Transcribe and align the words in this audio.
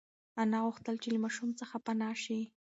انا 0.41 0.59
غوښتل 0.65 0.95
چې 1.03 1.09
له 1.13 1.19
ماشوم 1.23 1.49
څخه 1.59 1.75
پنا 1.85 2.11
شي. 2.23 2.41